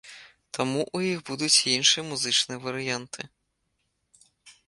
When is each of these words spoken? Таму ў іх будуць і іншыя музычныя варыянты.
Таму 0.57 0.79
ў 0.83 0.99
іх 1.17 1.19
будуць 1.29 1.59
і 1.65 1.75
іншыя 1.79 2.03
музычныя 2.11 2.59
варыянты. 2.65 3.29